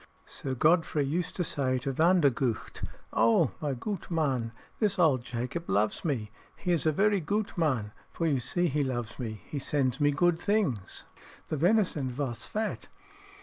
Sir 0.25 0.55
Godfrey 0.55 1.03
used 1.05 1.35
to 1.35 1.43
say 1.43 1.77
to 1.77 1.91
Vandergucht, 1.93 2.83
"Oh, 3.13 3.51
my 3.61 3.75
goot 3.75 4.09
man, 4.09 4.51
this 4.79 4.97
old 4.97 5.21
Jacob 5.23 5.69
loves 5.69 6.03
me. 6.03 6.31
He 6.55 6.71
is 6.71 6.87
a 6.87 6.91
very 6.91 7.19
goot 7.19 7.55
man, 7.55 7.91
for 8.09 8.25
you 8.25 8.39
see 8.39 8.65
he 8.67 8.81
loves 8.81 9.19
me, 9.19 9.43
he 9.45 9.59
sends 9.59 10.01
me 10.01 10.09
goot 10.09 10.39
things. 10.39 11.03
The 11.49 11.57
venison 11.57 12.09
vos 12.09 12.47
fat." 12.47 12.87